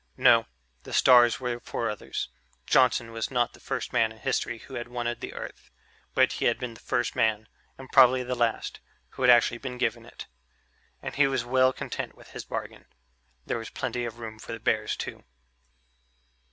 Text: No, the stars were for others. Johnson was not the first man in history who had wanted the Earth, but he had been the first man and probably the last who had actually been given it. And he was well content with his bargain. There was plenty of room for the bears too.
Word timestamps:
No, 0.17 0.47
the 0.81 0.93
stars 0.93 1.39
were 1.39 1.59
for 1.59 1.87
others. 1.87 2.29
Johnson 2.65 3.11
was 3.11 3.29
not 3.29 3.53
the 3.53 3.59
first 3.59 3.93
man 3.93 4.11
in 4.11 4.17
history 4.17 4.57
who 4.57 4.73
had 4.73 4.87
wanted 4.87 5.21
the 5.21 5.35
Earth, 5.35 5.69
but 6.15 6.31
he 6.31 6.45
had 6.45 6.57
been 6.57 6.73
the 6.73 6.79
first 6.79 7.15
man 7.15 7.47
and 7.77 7.87
probably 7.91 8.23
the 8.23 8.33
last 8.33 8.79
who 9.09 9.21
had 9.21 9.29
actually 9.29 9.59
been 9.59 9.77
given 9.77 10.03
it. 10.07 10.25
And 11.03 11.13
he 11.15 11.27
was 11.27 11.45
well 11.45 11.71
content 11.71 12.15
with 12.15 12.31
his 12.31 12.45
bargain. 12.45 12.85
There 13.45 13.59
was 13.59 13.69
plenty 13.69 14.03
of 14.05 14.17
room 14.17 14.39
for 14.39 14.53
the 14.53 14.59
bears 14.59 14.95
too. 14.95 15.23